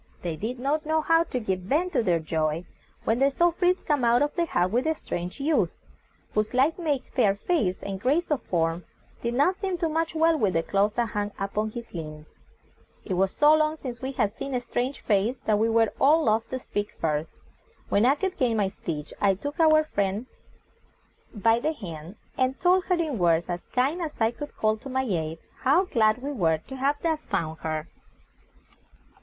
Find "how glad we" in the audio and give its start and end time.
25.59-26.31